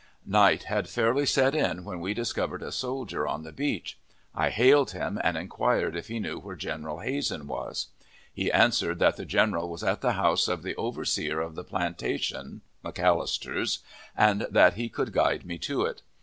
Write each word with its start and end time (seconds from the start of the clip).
Night 0.25 0.63
had 0.63 0.89
fairly 0.89 1.27
set 1.27 1.53
in 1.53 1.83
when 1.83 1.99
we 1.99 2.15
discovered 2.15 2.63
a 2.63 2.71
soldier 2.71 3.27
on 3.27 3.43
the 3.43 3.51
beach. 3.51 3.99
I 4.33 4.49
hailed 4.49 4.93
him, 4.93 5.21
and 5.23 5.37
inquired 5.37 5.95
if 5.95 6.07
he 6.07 6.19
knew 6.19 6.39
where 6.39 6.55
General 6.55 7.01
Hazen 7.01 7.45
was. 7.45 7.89
He 8.33 8.51
answered 8.51 8.97
that 8.97 9.15
the 9.15 9.25
general 9.25 9.69
was 9.69 9.83
at 9.83 10.01
the 10.01 10.13
house 10.13 10.47
of 10.47 10.63
the 10.63 10.75
overseer 10.75 11.39
of 11.39 11.53
the 11.53 11.63
plantation 11.63 12.61
(McAllister's), 12.83 13.83
and 14.17 14.47
that 14.49 14.73
he 14.73 14.89
could 14.89 15.13
guide 15.13 15.45
me 15.45 15.59
to 15.59 15.83
it. 15.83 16.01